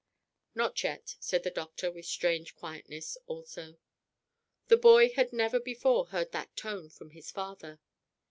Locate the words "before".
5.59-6.07